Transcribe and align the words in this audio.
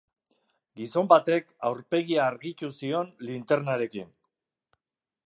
Gizon 0.79 1.09
batek 1.11 1.53
aurpegia 1.69 2.23
argitu 2.29 2.71
zion 2.79 3.15
linternarekin. 3.29 4.11